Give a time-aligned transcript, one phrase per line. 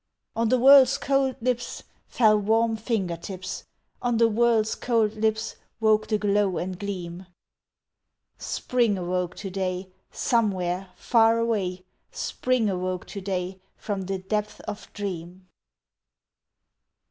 [0.35, 3.65] On the world's cold lips Fell warm finger tips;
[4.01, 7.27] On the world's cold lips Woke the glow and gleam!
[8.39, 9.89] Spring awoke to day!
[10.11, 15.45] Somewhere far away Spring awoke to day From the depth of dream!